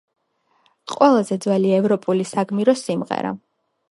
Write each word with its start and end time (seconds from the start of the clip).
ყველაზე 0.93 1.37
ძველი 1.43 1.75
ევროპული 1.81 2.27
საგმირო 2.31 2.77
სიმღერა. 2.83 3.37